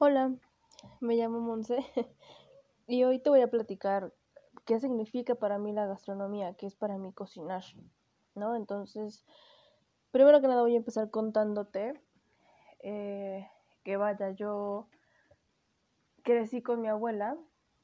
Hola, 0.00 0.32
me 1.00 1.16
llamo 1.16 1.40
Monse 1.40 1.78
y 2.86 3.02
hoy 3.02 3.18
te 3.18 3.30
voy 3.30 3.40
a 3.40 3.50
platicar 3.50 4.14
qué 4.64 4.78
significa 4.78 5.34
para 5.34 5.58
mí 5.58 5.72
la 5.72 5.86
gastronomía, 5.86 6.54
qué 6.54 6.66
es 6.66 6.76
para 6.76 6.98
mí 6.98 7.12
cocinar, 7.12 7.64
¿no? 8.36 8.54
Entonces, 8.54 9.26
primero 10.12 10.40
que 10.40 10.46
nada 10.46 10.62
voy 10.62 10.74
a 10.74 10.76
empezar 10.76 11.10
contándote 11.10 12.00
eh, 12.78 13.48
que 13.82 13.96
vaya, 13.96 14.30
yo 14.30 14.86
crecí 16.22 16.62
con 16.62 16.80
mi 16.80 16.86
abuela 16.86 17.36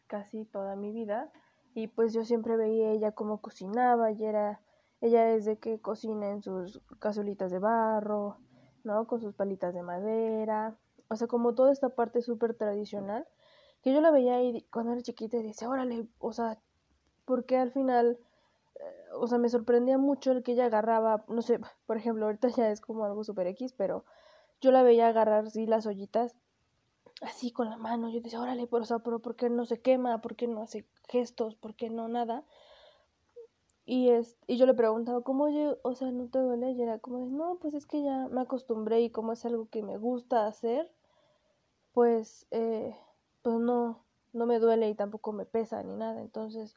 casi 0.07 0.45
toda 0.45 0.77
mi 0.77 0.93
vida 0.93 1.33
y 1.75 1.89
pues 1.89 2.13
yo 2.13 2.25
siempre 2.25 2.57
veía 2.57 2.93
ella 2.93 3.11
cómo 3.11 3.41
cocinaba 3.41 4.13
y 4.13 4.25
era, 4.25 4.61
ella 5.01 5.31
es 5.31 5.47
de 5.47 5.59
que 5.59 5.81
cocina 5.81 6.31
en 6.31 6.43
sus 6.43 6.81
cazuelitas 7.01 7.51
de 7.51 7.59
barro, 7.59 8.37
¿no? 8.85 9.09
Con 9.09 9.21
sus 9.21 9.35
palitas 9.35 9.75
de 9.75 9.83
madera 9.83 10.79
o 11.09 11.17
sea, 11.17 11.27
como 11.27 11.55
toda 11.55 11.73
esta 11.73 11.91
parte 11.91 12.23
súper 12.23 12.55
tradicional, 12.55 13.27
que 13.83 13.93
yo 13.93 14.01
la 14.01 14.11
veía 14.11 14.37
ahí 14.37 14.67
cuando 14.71 14.93
era 14.93 15.03
chiquita 15.03 15.37
y 15.37 15.43
decía, 15.43 15.69
órale, 15.69 16.07
o 16.19 16.33
sea, 16.33 16.59
porque 17.25 17.59
al 17.59 17.73
final, 17.73 18.19
eh, 18.77 18.83
o 19.15 19.27
sea, 19.27 19.39
me 19.39 19.49
sorprendía 19.49 19.99
mucho 19.99 20.33
el 20.33 20.43
que 20.43 20.53
ella 20.53 20.67
agarraba, 20.67 21.25
no 21.29 21.43
sé, 21.43 21.61
por 21.87 21.97
ejemplo, 21.97 22.27
ahorita 22.27 22.49
ya 22.49 22.71
es 22.71 22.81
como 22.81 23.05
algo 23.05 23.25
súper 23.25 23.47
X, 23.49 23.75
pero 23.77 24.05
yo 24.61 24.73
la 24.73 24.83
veía 24.83 25.09
agarrar, 25.09 25.51
sí, 25.51 25.67
las 25.67 25.87
ollitas, 25.87 26.37
así 27.23 27.51
con 27.53 27.71
la 27.71 27.77
mano, 27.77 28.09
yo 28.11 28.21
decía, 28.21 28.41
órale, 28.41 28.67
pero, 28.67 28.83
o 28.83 28.87
sea, 28.87 28.99
pero 29.01 29.21
¿por 29.21 29.37
qué 29.37 29.51
no 29.51 29.67
se 29.67 29.81
quema? 29.81 30.21
¿Por 30.21 30.37
qué 30.37 30.47
no 30.47 30.63
hace 30.63 30.87
gestos? 31.09 31.55
¿Por 31.55 31.75
qué 31.75 31.91
no 31.91 32.09
nada? 32.09 32.45
Y, 33.87 34.11
es, 34.11 34.37
y 34.47 34.57
yo 34.57 34.67
le 34.67 34.75
preguntaba, 34.75 35.21
¿cómo 35.23 35.49
yo, 35.51 35.79
o 35.83 35.95
sea, 35.95 36.11
no 36.11 36.29
te 36.29 36.39
duele? 36.39 36.71
Y 36.73 36.83
era 36.83 36.99
como, 36.99 37.27
no, 37.27 37.57
pues 37.61 37.75
es 37.75 37.87
que 37.87 38.03
ya 38.03 38.29
me 38.29 38.41
acostumbré 38.41 39.03
y 39.03 39.11
como 39.11 39.33
es 39.33 39.45
algo 39.45 39.69
que 39.69 39.83
me 39.83 39.99
gusta 39.99 40.47
hacer, 40.47 40.91
pues, 41.93 42.47
eh, 42.51 42.97
pues 43.43 43.57
no, 43.59 44.05
no 44.33 44.47
me 44.47 44.59
duele 44.59 44.89
y 44.89 44.95
tampoco 44.95 45.33
me 45.33 45.45
pesa 45.45 45.83
ni 45.83 45.95
nada. 45.95 46.21
Entonces, 46.21 46.77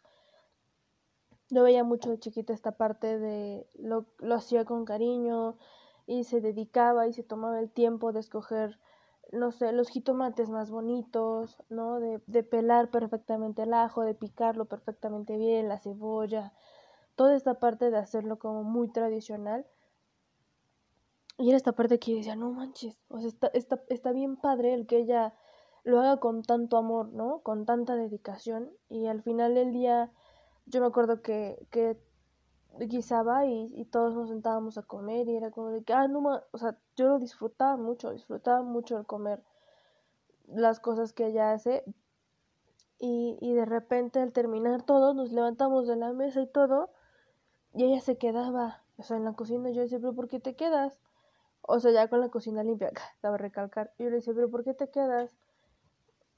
yo 1.49 1.63
veía 1.63 1.83
mucho 1.83 2.09
de 2.09 2.19
chiquita 2.19 2.53
esta 2.53 2.73
parte 2.73 3.19
de 3.19 3.67
lo, 3.75 4.05
lo 4.19 4.35
hacía 4.35 4.65
con 4.65 4.85
cariño 4.85 5.57
y 6.05 6.25
se 6.25 6.41
dedicaba 6.41 7.07
y 7.07 7.13
se 7.13 7.23
tomaba 7.23 7.59
el 7.59 7.69
tiempo 7.71 8.11
de 8.11 8.19
escoger, 8.19 8.79
no 9.31 9.51
sé, 9.51 9.71
los 9.71 9.89
jitomates 9.89 10.49
más 10.49 10.71
bonitos, 10.71 11.63
¿no? 11.69 11.99
De, 11.99 12.21
de 12.27 12.43
pelar 12.43 12.91
perfectamente 12.91 13.63
el 13.63 13.73
ajo, 13.73 14.03
de 14.03 14.13
picarlo 14.13 14.65
perfectamente 14.65 15.37
bien, 15.37 15.69
la 15.69 15.79
cebolla, 15.79 16.53
toda 17.17 17.35
esta 17.35 17.55
parte 17.55 17.91
de 17.91 17.97
hacerlo 17.97 18.39
como 18.39 18.63
muy 18.63 18.87
tradicional. 18.87 19.65
Y 21.37 21.49
era 21.49 21.57
esta 21.57 21.73
parte 21.73 21.99
que 21.99 22.15
decía, 22.15 22.35
no 22.35 22.51
manches, 22.51 22.97
o 23.09 23.19
sea, 23.19 23.27
está, 23.27 23.47
está, 23.47 23.83
está 23.89 24.11
bien 24.13 24.37
padre 24.37 24.73
el 24.73 24.87
que 24.87 24.99
ella 24.99 25.33
lo 25.83 25.99
haga 25.99 26.17
con 26.17 26.43
tanto 26.43 26.77
amor, 26.77 27.13
¿no? 27.13 27.39
Con 27.39 27.65
tanta 27.65 27.95
dedicación. 27.95 28.71
Y 28.89 29.07
al 29.07 29.21
final 29.21 29.55
del 29.55 29.71
día, 29.71 30.11
yo 30.65 30.79
me 30.79 30.87
acuerdo 30.87 31.21
que, 31.21 31.67
que 31.71 31.97
guisaba 32.79 33.45
y, 33.45 33.71
y, 33.73 33.85
todos 33.85 34.13
nos 34.13 34.29
sentábamos 34.29 34.77
a 34.77 34.83
comer 34.83 35.27
y 35.27 35.35
era 35.35 35.51
como 35.51 35.69
de 35.69 35.83
que, 35.83 35.93
ah, 35.93 36.07
no, 36.07 36.41
o 36.51 36.57
sea, 36.57 36.77
yo 36.95 37.07
lo 37.07 37.19
disfrutaba 37.19 37.77
mucho, 37.77 38.11
disfrutaba 38.11 38.61
mucho 38.61 38.97
el 38.97 39.05
comer 39.05 39.43
las 40.47 40.79
cosas 40.79 41.13
que 41.13 41.27
ella 41.27 41.51
hace. 41.51 41.83
Y, 42.99 43.37
y 43.41 43.53
de 43.53 43.65
repente 43.65 44.19
al 44.19 44.33
terminar 44.33 44.83
todo, 44.83 45.13
nos 45.13 45.31
levantamos 45.31 45.87
de 45.87 45.95
la 45.95 46.13
mesa 46.13 46.41
y 46.41 46.47
todo, 46.47 46.89
y 47.77 47.83
ella 47.83 48.01
se 48.01 48.17
quedaba, 48.17 48.83
o 48.97 49.03
sea, 49.03 49.17
en 49.17 49.23
la 49.25 49.33
cocina. 49.33 49.69
Yo 49.69 49.81
decía, 49.83 49.99
pero 49.99 50.13
¿por 50.13 50.27
qué 50.27 50.39
te 50.39 50.55
quedas? 50.55 50.99
O 51.61 51.79
sea, 51.79 51.91
ya 51.91 52.07
con 52.09 52.21
la 52.21 52.29
cocina 52.29 52.63
limpia, 52.63 52.91
estaba 53.15 53.35
a 53.35 53.37
recalcar. 53.37 53.93
Y 53.97 54.03
yo 54.05 54.09
le 54.09 54.17
decía, 54.17 54.33
pero 54.33 54.49
¿por 54.49 54.63
qué 54.63 54.73
te 54.73 54.89
quedas? 54.89 55.31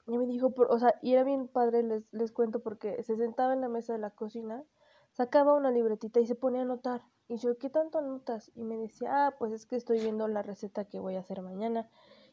Y 0.06 0.18
me 0.18 0.26
dijo, 0.26 0.50
por, 0.50 0.70
o 0.70 0.78
sea, 0.78 0.94
y 1.02 1.14
era 1.14 1.24
bien 1.24 1.48
padre, 1.48 1.82
les, 1.82 2.04
les 2.12 2.32
cuento, 2.32 2.60
porque 2.60 3.02
se 3.04 3.16
sentaba 3.16 3.54
en 3.54 3.62
la 3.62 3.68
mesa 3.68 3.94
de 3.94 4.00
la 4.00 4.10
cocina, 4.10 4.64
sacaba 5.12 5.54
una 5.54 5.70
libretita 5.70 6.20
y 6.20 6.26
se 6.26 6.34
ponía 6.34 6.60
a 6.60 6.64
anotar. 6.64 7.02
Y 7.28 7.36
yo, 7.36 7.56
¿qué 7.56 7.70
tanto 7.70 7.98
anotas? 7.98 8.50
Y 8.54 8.64
me 8.64 8.76
decía, 8.76 9.28
ah, 9.28 9.34
pues 9.38 9.52
es 9.52 9.64
que 9.64 9.76
estoy 9.76 10.00
viendo 10.00 10.28
la 10.28 10.42
receta 10.42 10.84
que 10.84 10.98
voy 10.98 11.16
a 11.16 11.20
hacer 11.20 11.40
mañana 11.40 11.88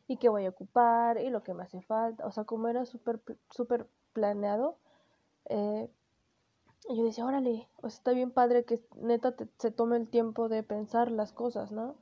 y 0.07 0.17
que 0.17 0.27
voy 0.27 0.45
a 0.45 0.49
ocupar 0.49 1.17
y 1.19 1.29
lo 1.29 1.43
que 1.43 1.53
me 1.53 1.63
hace 1.63 1.81
falta. 1.81 2.25
O 2.25 2.31
sea, 2.31 2.43
como 2.45 2.67
era 2.67 2.85
súper, 2.85 3.21
súper 3.51 3.87
planeado, 4.13 4.79
eh, 5.45 5.89
y 6.89 6.97
yo 6.97 7.03
decía, 7.03 7.25
órale, 7.25 7.69
o 7.77 7.89
sea, 7.89 7.97
está 7.97 8.11
bien 8.11 8.31
padre 8.31 8.65
que 8.65 8.79
neta 8.95 9.35
se 9.57 9.71
tome 9.71 9.97
el 9.97 10.07
tiempo 10.07 10.49
de 10.49 10.63
pensar 10.63 11.11
las 11.11 11.33
cosas, 11.33 11.71
¿no? 11.71 11.95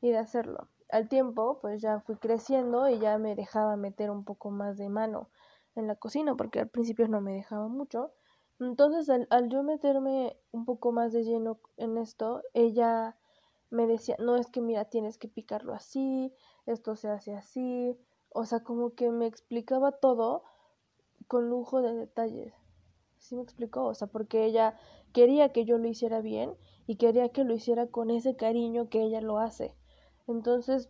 Y 0.00 0.10
de 0.10 0.18
hacerlo. 0.18 0.68
Al 0.90 1.08
tiempo, 1.08 1.58
pues 1.60 1.80
ya 1.82 2.00
fui 2.00 2.16
creciendo 2.16 2.88
y 2.88 2.98
ya 2.98 3.18
me 3.18 3.34
dejaba 3.34 3.76
meter 3.76 4.10
un 4.10 4.24
poco 4.24 4.50
más 4.50 4.78
de 4.78 4.88
mano 4.88 5.28
en 5.76 5.86
la 5.86 5.96
cocina, 5.96 6.34
porque 6.36 6.60
al 6.60 6.68
principio 6.68 7.08
no 7.08 7.20
me 7.20 7.32
dejaba 7.34 7.68
mucho. 7.68 8.12
Entonces, 8.60 9.08
al, 9.08 9.26
al 9.30 9.48
yo 9.48 9.62
meterme 9.62 10.36
un 10.52 10.64
poco 10.64 10.92
más 10.92 11.12
de 11.12 11.24
lleno 11.24 11.58
en 11.76 11.98
esto, 11.98 12.42
ella 12.54 13.16
me 13.70 13.86
decía, 13.86 14.16
no 14.18 14.36
es 14.36 14.48
que 14.48 14.60
mira, 14.60 14.86
tienes 14.86 15.18
que 15.18 15.28
picarlo 15.28 15.74
así, 15.74 16.34
esto 16.66 16.96
se 16.96 17.08
hace 17.08 17.34
así, 17.34 17.98
o 18.30 18.44
sea, 18.44 18.60
como 18.64 18.94
que 18.94 19.10
me 19.10 19.26
explicaba 19.26 19.92
todo 19.92 20.44
con 21.28 21.48
lujo 21.48 21.82
de 21.82 21.94
detalles. 21.94 22.54
¿Sí 23.18 23.36
me 23.36 23.42
explicó? 23.42 23.84
O 23.84 23.94
sea, 23.94 24.08
porque 24.08 24.44
ella 24.44 24.76
quería 25.12 25.52
que 25.52 25.64
yo 25.64 25.78
lo 25.78 25.88
hiciera 25.88 26.20
bien 26.20 26.54
y 26.86 26.96
quería 26.96 27.28
que 27.30 27.44
lo 27.44 27.54
hiciera 27.54 27.86
con 27.86 28.10
ese 28.10 28.36
cariño 28.36 28.88
que 28.88 29.02
ella 29.02 29.20
lo 29.20 29.38
hace. 29.38 29.74
Entonces, 30.26 30.88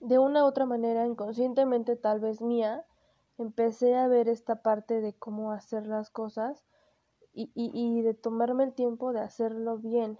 de 0.00 0.18
una 0.18 0.44
u 0.44 0.46
otra 0.46 0.66
manera, 0.66 1.06
inconscientemente 1.06 1.96
tal 1.96 2.20
vez 2.20 2.42
mía, 2.42 2.84
empecé 3.38 3.94
a 3.94 4.08
ver 4.08 4.28
esta 4.28 4.62
parte 4.62 5.00
de 5.00 5.14
cómo 5.14 5.52
hacer 5.52 5.86
las 5.86 6.10
cosas 6.10 6.64
y, 7.32 7.50
y, 7.54 7.70
y 7.74 8.02
de 8.02 8.14
tomarme 8.14 8.64
el 8.64 8.74
tiempo 8.74 9.12
de 9.12 9.20
hacerlo 9.20 9.78
bien. 9.78 10.18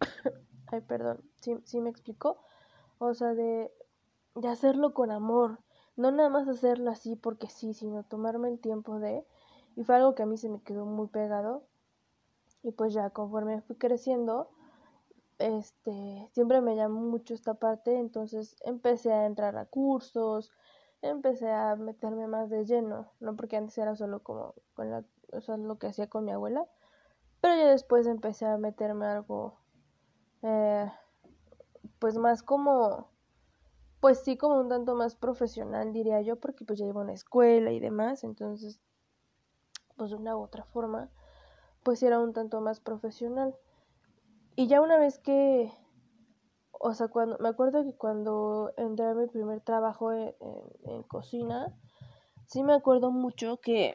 Ay, 0.66 0.80
perdón, 0.82 1.22
¿sí, 1.40 1.56
¿sí 1.64 1.80
me 1.80 1.90
explicó? 1.90 2.38
O 2.98 3.14
sea, 3.14 3.34
de, 3.34 3.72
de 4.34 4.48
hacerlo 4.48 4.92
con 4.94 5.10
amor, 5.10 5.60
no 5.96 6.10
nada 6.10 6.28
más 6.28 6.48
hacerlo 6.48 6.90
así 6.90 7.16
porque 7.16 7.48
sí, 7.48 7.72
sino 7.74 8.02
tomarme 8.02 8.48
el 8.48 8.58
tiempo 8.58 8.98
de 8.98 9.24
y 9.76 9.84
fue 9.84 9.96
algo 9.96 10.14
que 10.14 10.22
a 10.22 10.26
mí 10.26 10.36
se 10.36 10.48
me 10.48 10.62
quedó 10.62 10.84
muy 10.84 11.08
pegado. 11.08 11.64
Y 12.62 12.72
pues 12.72 12.92
ya 12.92 13.10
conforme 13.10 13.62
fui 13.62 13.76
creciendo, 13.76 14.50
este, 15.38 16.28
siempre 16.32 16.60
me 16.60 16.76
llamó 16.76 17.00
mucho 17.00 17.34
esta 17.34 17.54
parte, 17.54 17.98
entonces 17.98 18.56
empecé 18.64 19.12
a 19.12 19.24
entrar 19.26 19.56
a 19.56 19.64
cursos, 19.64 20.52
empecé 21.02 21.50
a 21.50 21.76
meterme 21.76 22.26
más 22.26 22.50
de 22.50 22.66
lleno, 22.66 23.10
no 23.20 23.36
porque 23.36 23.56
antes 23.56 23.78
era 23.78 23.96
solo 23.96 24.22
como 24.22 24.54
con 24.74 24.90
la, 24.90 25.04
o 25.32 25.40
sea, 25.40 25.56
lo 25.56 25.78
que 25.78 25.86
hacía 25.86 26.08
con 26.08 26.26
mi 26.26 26.32
abuela, 26.32 26.66
pero 27.40 27.56
ya 27.56 27.70
después 27.70 28.06
empecé 28.06 28.44
a 28.46 28.58
meterme 28.58 29.06
algo, 29.06 29.58
eh, 30.42 30.90
pues 31.98 32.18
más 32.18 32.42
como, 32.42 33.08
pues 34.00 34.20
sí 34.20 34.36
como 34.36 34.60
un 34.60 34.68
tanto 34.68 34.94
más 34.94 35.14
profesional 35.16 35.92
diría 35.94 36.20
yo, 36.20 36.36
porque 36.36 36.66
pues 36.66 36.78
ya 36.78 36.86
a 36.86 36.88
una 36.90 37.14
escuela 37.14 37.72
y 37.72 37.80
demás, 37.80 38.24
entonces 38.24 38.80
pues 40.00 40.12
de 40.12 40.16
una 40.16 40.34
u 40.34 40.40
otra 40.40 40.64
forma, 40.64 41.10
pues 41.82 42.02
era 42.02 42.18
un 42.18 42.32
tanto 42.32 42.62
más 42.62 42.80
profesional. 42.80 43.54
Y 44.56 44.66
ya 44.66 44.80
una 44.80 44.96
vez 44.96 45.18
que, 45.18 45.70
o 46.72 46.94
sea, 46.94 47.08
cuando, 47.08 47.36
me 47.38 47.50
acuerdo 47.50 47.84
que 47.84 47.92
cuando 47.92 48.72
entré 48.78 49.04
a 49.04 49.12
mi 49.12 49.26
primer 49.26 49.60
trabajo 49.60 50.10
en, 50.10 50.34
en, 50.84 51.02
cocina, 51.02 51.76
sí 52.46 52.62
me 52.62 52.72
acuerdo 52.72 53.10
mucho 53.10 53.58
que, 53.58 53.94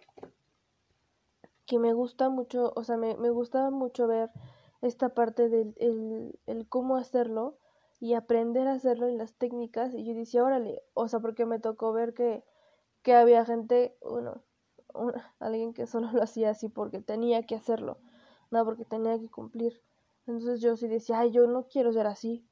que 1.66 1.80
me 1.80 1.94
gusta 1.94 2.30
mucho, 2.30 2.72
o 2.76 2.84
sea, 2.84 2.98
me, 2.98 3.18
me 3.18 3.32
gustaba 3.32 3.72
mucho 3.72 4.06
ver 4.06 4.30
esta 4.84 5.10
parte 5.10 5.50
del 5.50 5.74
el, 5.78 6.40
el 6.46 6.70
cómo 6.70 6.98
hacerlo 6.98 7.58
y 8.00 8.14
aprender 8.14 8.68
a 8.68 8.74
hacerlo 8.74 9.08
en 9.08 9.18
las 9.18 9.34
técnicas 9.34 9.96
y 9.96 10.06
yo 10.06 10.14
decía, 10.14 10.44
órale, 10.44 10.84
o 10.94 11.08
sea, 11.08 11.20
porque 11.20 11.48
me 11.48 11.58
tocó 11.58 11.94
ver 11.94 12.14
que, 12.14 12.44
que 13.02 13.16
había 13.16 13.44
gente, 13.44 13.98
bueno, 14.02 14.44
alguien 15.40 15.74
que 15.74 15.88
solo 15.88 16.12
lo 16.12 16.24
hacía 16.24 16.52
así 16.52 16.70
porque 16.70 17.02
tenía 17.02 17.46
que 17.46 17.56
hacerlo, 17.56 17.98
no 18.52 18.64
porque 18.66 18.86
tenía 18.86 19.20
que 19.20 19.30
cumplir. 19.30 19.82
Entonces 20.28 20.62
yo 20.62 20.76
sí 20.76 20.88
decía, 20.88 21.20
ay, 21.20 21.32
yo 21.32 21.48
no 21.48 21.68
quiero 21.68 21.94
ser 21.94 22.08
así. 22.08 22.46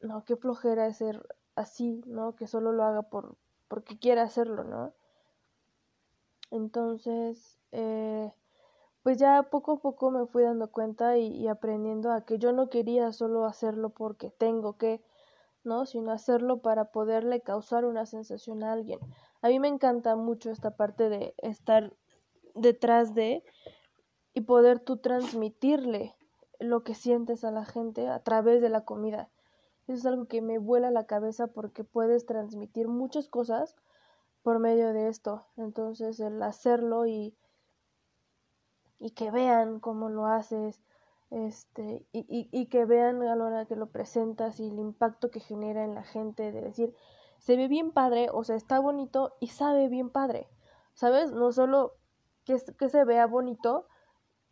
No, 0.00 0.24
qué 0.24 0.36
flojera 0.36 0.86
es 0.86 0.98
ser 0.98 1.26
así, 1.56 2.02
¿no? 2.06 2.36
Que 2.36 2.46
solo 2.46 2.72
lo 2.72 2.84
haga 2.84 3.02
por 3.02 3.36
porque 3.68 3.98
quiera 3.98 4.22
hacerlo, 4.22 4.64
¿no? 4.64 4.92
Entonces, 6.50 7.58
eh, 7.72 8.32
pues 9.02 9.18
ya 9.18 9.42
poco 9.44 9.72
a 9.72 9.78
poco 9.78 10.10
me 10.10 10.26
fui 10.26 10.42
dando 10.42 10.70
cuenta 10.70 11.18
y, 11.18 11.28
y 11.28 11.48
aprendiendo 11.48 12.12
a 12.12 12.24
que 12.24 12.38
yo 12.38 12.52
no 12.52 12.70
quería 12.70 13.12
solo 13.12 13.44
hacerlo 13.44 13.90
porque 13.90 14.30
tengo 14.30 14.78
que, 14.78 15.02
¿no? 15.68 15.86
Sino 15.86 16.10
hacerlo 16.10 16.58
para 16.62 16.86
poderle 16.86 17.40
causar 17.40 17.84
una 17.84 18.06
sensación 18.06 18.64
a 18.64 18.72
alguien. 18.72 18.98
A 19.42 19.48
mí 19.48 19.60
me 19.60 19.68
encanta 19.68 20.16
mucho 20.16 20.50
esta 20.50 20.76
parte 20.76 21.08
de 21.08 21.34
estar 21.38 21.94
detrás 22.54 23.14
de 23.14 23.44
y 24.34 24.40
poder 24.40 24.80
tú 24.80 24.96
transmitirle 24.96 26.16
lo 26.58 26.82
que 26.82 26.94
sientes 26.94 27.44
a 27.44 27.50
la 27.50 27.64
gente 27.64 28.08
a 28.08 28.20
través 28.22 28.60
de 28.60 28.68
la 28.68 28.84
comida. 28.84 29.28
Eso 29.86 29.96
es 29.96 30.06
algo 30.06 30.26
que 30.26 30.42
me 30.42 30.58
vuela 30.58 30.90
la 30.90 31.06
cabeza 31.06 31.46
porque 31.46 31.84
puedes 31.84 32.26
transmitir 32.26 32.88
muchas 32.88 33.28
cosas 33.28 33.76
por 34.42 34.58
medio 34.58 34.92
de 34.92 35.08
esto. 35.08 35.46
Entonces 35.56 36.20
el 36.20 36.42
hacerlo 36.42 37.06
y, 37.06 37.36
y 38.98 39.10
que 39.12 39.30
vean 39.30 39.80
cómo 39.80 40.08
lo 40.08 40.26
haces, 40.26 40.82
este, 41.30 42.06
y, 42.12 42.20
y, 42.28 42.48
y, 42.52 42.66
que 42.66 42.84
vean 42.84 43.22
a 43.22 43.36
la 43.36 43.44
hora 43.44 43.66
que 43.66 43.76
lo 43.76 43.88
presentas 43.90 44.60
y 44.60 44.68
el 44.68 44.78
impacto 44.78 45.30
que 45.30 45.40
genera 45.40 45.84
en 45.84 45.94
la 45.94 46.02
gente 46.02 46.52
de 46.52 46.60
decir, 46.62 46.94
se 47.38 47.56
ve 47.56 47.68
bien 47.68 47.92
padre, 47.92 48.28
o 48.32 48.44
sea, 48.44 48.56
está 48.56 48.80
bonito 48.80 49.36
y 49.40 49.48
sabe 49.48 49.88
bien 49.88 50.10
padre, 50.10 50.48
¿sabes? 50.94 51.32
No 51.32 51.52
solo 51.52 51.94
que, 52.44 52.56
que 52.78 52.88
se 52.88 53.04
vea 53.04 53.26
bonito 53.26 53.86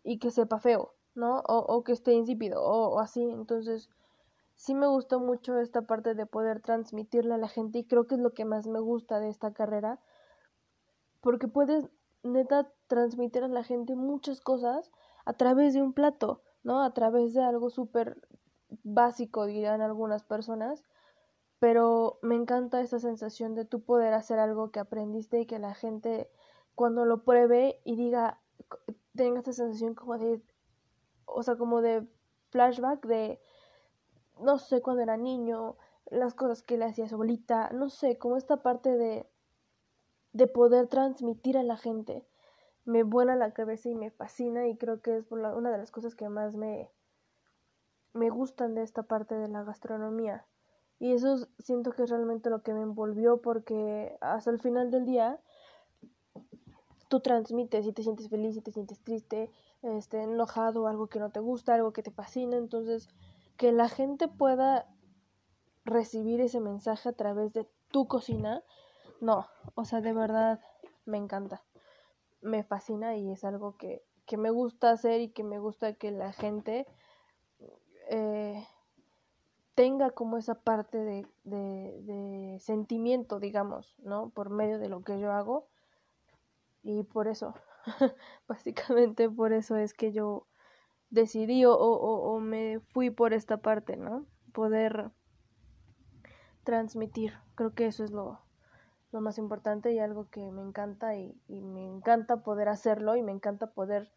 y 0.03 0.19
que 0.19 0.31
sepa 0.31 0.59
feo, 0.59 0.95
¿no? 1.15 1.41
O, 1.49 1.59
o 1.59 1.83
que 1.83 1.93
esté 1.93 2.13
insípido, 2.13 2.63
o, 2.63 3.01
así, 3.01 3.23
entonces 3.23 3.91
sí 4.55 4.75
me 4.75 4.87
gustó 4.87 5.21
mucho 5.21 5.59
esta 5.59 5.83
parte 5.83 6.15
de 6.15 6.27
poder 6.27 6.61
transmitirle 6.61 7.35
a 7.35 7.39
la 7.39 7.49
gente 7.49 7.79
y 7.81 7.85
creo 7.85 8.07
que 8.07 8.15
es 8.15 8.21
lo 8.21 8.33
que 8.33 8.45
más 8.45 8.67
me 8.67 8.81
gusta 8.81 9.19
de 9.21 9.29
esta 9.29 9.53
carrera 9.53 9.99
porque 11.21 11.49
puedes 11.49 11.89
neta 12.23 12.71
transmitir 12.87 13.45
a 13.45 13.49
la 13.49 13.65
gente 13.65 13.95
muchas 13.97 14.41
cosas 14.41 14.91
a 15.25 15.33
través 15.33 15.75
de 15.75 15.83
un 15.83 15.93
plato, 15.93 16.43
¿no? 16.67 16.83
A 16.83 16.93
través 16.93 17.33
de 17.33 17.43
algo 17.45 17.71
súper 17.71 18.21
básico, 18.83 19.47
dirán 19.47 19.83
algunas 19.83 20.25
personas, 20.25 20.85
pero 21.61 22.19
me 22.23 22.35
encanta 22.35 22.81
esa 22.81 22.99
sensación 22.99 23.55
de 23.55 23.65
tú 23.65 23.85
poder 23.85 24.13
hacer 24.15 24.41
algo 24.41 24.73
que 24.73 24.81
aprendiste 24.81 25.41
y 25.41 25.47
que 25.47 25.61
la 25.61 25.75
gente 25.75 26.29
cuando 26.75 27.05
lo 27.05 27.23
pruebe 27.23 27.81
y 27.85 27.95
diga, 27.95 28.41
tenga 29.15 29.39
esta 29.39 29.53
sensación 29.53 29.95
como 29.95 30.19
de, 30.19 30.43
o 31.25 31.45
sea, 31.45 31.57
como 31.57 31.83
de 31.83 32.05
flashback 32.51 33.07
de 33.07 33.41
no 34.41 34.59
sé, 34.59 34.83
cuando 34.83 35.03
era 35.05 35.17
niño, 35.17 35.77
las 36.11 36.35
cosas 36.35 36.63
que 36.63 36.77
le 36.77 36.87
hacía 36.87 37.09
su 37.09 37.15
abuelita, 37.15 37.71
no 37.73 37.91
sé, 37.91 38.19
como 38.19 38.37
esta 38.37 38.57
parte 38.59 38.97
de, 38.97 39.31
de 40.33 40.47
poder 40.49 40.89
transmitir 40.89 41.57
a 41.57 41.63
la 41.63 41.77
gente. 41.77 42.27
Me 42.87 43.03
vuela 43.03 43.37
la 43.37 43.53
cabeza 43.53 43.91
y 43.91 43.95
me 43.95 44.11
fascina 44.11 44.67
y 44.67 44.77
creo 44.77 45.03
que 45.03 45.19
es 45.19 45.31
una 45.31 45.71
de 45.71 45.79
las 45.79 45.91
cosas 45.91 46.15
que 46.15 46.29
más 46.31 46.57
me, 46.57 46.91
me 48.15 48.31
gustan 48.31 48.75
de 48.75 48.83
esta 48.83 49.03
parte 49.03 49.35
de 49.35 49.49
la 49.49 49.63
gastronomía. 49.63 50.47
Y 50.99 51.13
eso 51.13 51.47
siento 51.59 51.93
que 51.93 52.05
es 52.05 52.11
realmente 52.11 52.49
lo 52.49 52.63
que 52.63 52.73
me 52.73 52.81
envolvió 52.81 53.43
porque 53.43 54.17
hasta 54.21 54.51
el 54.51 54.61
final 54.61 54.91
del 54.91 55.05
día 55.05 55.39
tú 57.09 57.21
transmites 57.21 57.87
y 57.87 57.93
te 57.93 58.03
sientes 58.03 58.29
feliz 58.29 58.57
y 58.57 58.63
te 58.63 58.73
sientes 58.73 59.01
triste, 59.01 59.51
este, 59.83 60.23
enojado, 60.23 60.87
algo 60.87 61.07
que 61.07 61.21
no 61.21 61.31
te 61.31 61.41
gusta, 61.41 61.75
algo 61.75 61.93
que 61.93 62.03
te 62.03 62.11
fascina, 62.11 62.57
entonces 62.57 63.09
que 63.57 63.73
la 63.73 63.89
gente 63.89 64.29
pueda 64.29 64.87
recibir 65.85 66.41
ese 66.41 66.61
mensaje 66.61 67.09
a 67.09 67.13
través 67.13 67.53
de 67.53 67.69
tu 67.91 68.09
cocina, 68.09 68.63
no, 69.21 69.47
o 69.75 69.85
sea, 69.85 70.01
de 70.01 70.13
verdad 70.13 70.61
me 71.05 71.17
encanta, 71.17 71.63
me 72.41 72.63
fascina 72.65 73.17
y 73.17 73.31
es 73.31 73.45
algo 73.45 73.77
que, 73.77 74.03
que 74.27 74.37
me 74.37 74.51
gusta 74.51 74.91
hacer 74.91 75.21
y 75.21 75.29
que 75.31 75.45
me 75.45 75.59
gusta 75.59 75.95
que 75.95 76.11
la 76.11 76.33
gente 76.33 76.87
eh, 78.09 78.67
tenga 79.75 80.11
como 80.11 80.39
esa 80.39 80.55
parte 80.55 80.99
de, 80.99 81.27
de, 81.45 82.03
de 82.03 82.59
sentimiento, 82.61 83.41
digamos, 83.41 83.95
¿no? 83.99 84.31
Por 84.31 84.51
medio 84.51 84.79
de 84.79 84.89
lo 84.89 85.03
que 85.03 85.21
yo 85.21 85.33
hago 85.33 85.69
y 86.83 87.03
por 87.03 87.27
eso, 87.27 87.55
básicamente 88.49 89.29
por 89.29 89.53
eso 89.53 89.77
es 89.77 89.93
que 89.93 90.13
yo 90.13 90.47
decidí 91.11 91.65
o, 91.65 91.75
o, 91.75 92.41
me 92.41 92.81
fui 92.81 93.11
por 93.11 93.33
esta 93.33 93.59
parte, 93.59 93.97
¿no? 93.97 94.25
Poder 94.53 95.11
transmitir. 96.65 97.35
Creo 97.55 97.75
que 97.75 97.87
eso 97.87 98.05
es 98.05 98.13
lo, 98.13 98.41
lo 99.13 99.21
más 99.21 99.39
importante 99.39 99.93
y 99.93 99.99
algo 99.99 100.29
que 100.31 100.51
me 100.51 100.63
encanta 100.63 101.17
y, 101.17 101.41
y, 101.49 101.61
me 101.61 101.85
encanta 101.85 102.43
poder 102.43 102.69
hacerlo 102.69 103.17
y 103.17 103.23
me 103.23 103.33
encanta 103.33 103.69
poder 103.69 104.11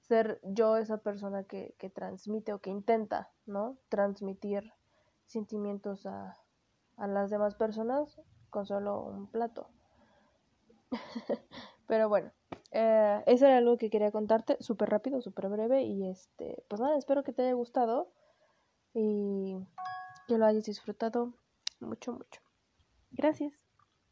ser 0.00 0.40
yo 0.42 0.76
esa 0.76 0.98
persona 0.98 1.44
que, 1.44 1.74
que 1.78 1.90
transmite 1.90 2.52
o 2.52 2.60
que 2.60 2.70
intenta, 2.70 3.30
¿no? 3.46 3.76
Transmitir 3.88 4.72
sentimientos 5.26 6.06
a, 6.06 6.38
a 6.96 7.06
las 7.06 7.30
demás 7.30 7.54
personas 7.54 8.20
con 8.50 8.66
solo 8.66 9.02
un 9.02 9.26
plato. 9.26 9.68
Pero 11.86 12.08
bueno, 12.08 12.30
eh, 12.72 13.22
eso 13.26 13.46
era 13.46 13.58
algo 13.58 13.76
que 13.76 13.90
quería 13.90 14.10
contarte, 14.10 14.56
súper 14.60 14.90
rápido, 14.90 15.20
súper 15.20 15.48
breve. 15.48 15.82
Y 15.82 16.08
este, 16.08 16.62
pues 16.68 16.80
nada, 16.80 16.96
espero 16.96 17.24
que 17.24 17.32
te 17.32 17.42
haya 17.42 17.54
gustado 17.54 18.12
y 18.94 19.56
que 20.26 20.38
lo 20.38 20.46
hayas 20.46 20.64
disfrutado 20.64 21.34
mucho, 21.80 22.12
mucho. 22.12 22.40
Gracias. 23.12 23.59